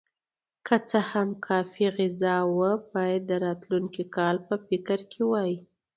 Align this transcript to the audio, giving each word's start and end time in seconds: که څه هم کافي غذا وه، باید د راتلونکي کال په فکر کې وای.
که 0.67 0.75
څه 0.89 0.99
هم 1.11 1.29
کافي 1.47 1.85
غذا 1.97 2.37
وه، 2.57 2.71
باید 2.93 3.21
د 3.29 3.31
راتلونکي 3.45 4.03
کال 4.15 4.35
په 4.47 4.55
فکر 4.67 4.99
کې 5.11 5.21
وای. 5.29 5.53